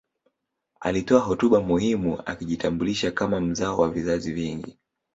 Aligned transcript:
Alitoa 0.79 1.19
hotuba 1.19 1.61
muhimu 1.61 2.21
akijitambulisha 2.25 3.11
kama 3.11 3.39
mzao 3.41 3.77
wa 3.77 3.89
vizazi 3.91 4.31
vingi 4.33 4.77